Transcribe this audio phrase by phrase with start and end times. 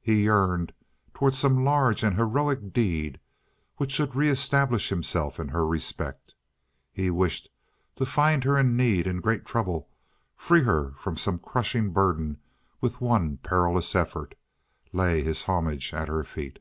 [0.00, 0.72] He yearned
[1.12, 3.18] toward some large and heroic deed
[3.78, 6.34] which should re establish himself in her respect.
[6.92, 7.48] He wished
[7.96, 9.88] to find her in need, in great trouble,
[10.36, 12.38] free her from some crushing burden
[12.80, 14.36] with one perilous effort,
[14.92, 16.60] lay his homage at her feet.